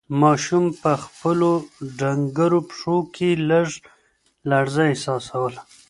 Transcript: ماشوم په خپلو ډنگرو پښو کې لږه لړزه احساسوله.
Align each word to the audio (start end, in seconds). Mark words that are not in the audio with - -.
ماشوم 0.21 0.65
په 0.81 0.91
خپلو 1.03 1.51
ډنگرو 1.99 2.59
پښو 2.69 2.97
کې 3.15 3.29
لږه 3.49 3.77
لړزه 4.49 4.83
احساسوله. 4.91 5.59